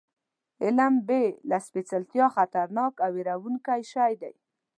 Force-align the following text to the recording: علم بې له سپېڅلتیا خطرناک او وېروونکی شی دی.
علم 0.63 0.93
بې 1.07 1.23
له 1.49 1.57
سپېڅلتیا 1.67 2.25
خطرناک 2.35 2.93
او 3.05 3.09
وېروونکی 3.15 3.81
شی 3.91 4.13
دی. 4.21 4.33